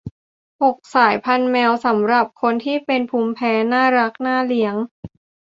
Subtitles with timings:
[0.63, 2.55] หก สายพันธุ์แมวสำหรับคน
[2.85, 4.75] เป็นภูมิแพ้ น่ารัก น่าเลี้ยง